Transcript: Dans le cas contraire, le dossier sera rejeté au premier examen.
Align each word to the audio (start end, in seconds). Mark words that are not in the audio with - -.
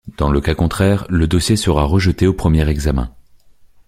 Dans 0.17 0.31
le 0.31 0.41
cas 0.41 0.55
contraire, 0.55 1.05
le 1.09 1.27
dossier 1.27 1.55
sera 1.55 1.83
rejeté 1.83 2.25
au 2.25 2.33
premier 2.33 2.67
examen. 2.67 3.13